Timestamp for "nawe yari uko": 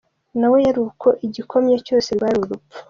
0.39-1.07